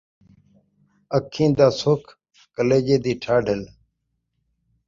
[1.17, 2.07] اکھیں دا سکھ،
[2.55, 3.61] کلیجے دی ٹھاڈل